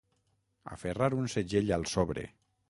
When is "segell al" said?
1.35-1.87